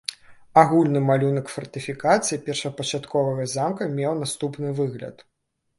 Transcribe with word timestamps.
Агульны 0.61 1.01
малюнак 1.09 1.51
фартыфікацыі 1.55 2.41
першапачатковага 2.49 3.43
замка 3.55 3.83
меў 4.01 4.13
наступны 4.25 4.67
выгляд. 4.83 5.15